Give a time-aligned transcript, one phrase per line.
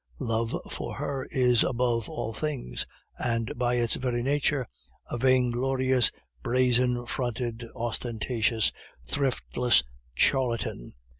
[0.19, 2.87] Love, for her, is above all things,
[3.19, 4.65] and by its very nature,
[5.11, 8.71] a vainglorious, brazen fronted, ostentatious,
[9.07, 9.83] thriftless
[10.15, 10.95] charlatan.